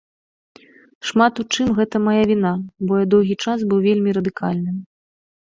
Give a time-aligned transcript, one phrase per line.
[1.09, 2.53] Шмат у чым гэта мая віна,
[2.85, 4.77] бо я доўгі час быў вельмі радыкальным.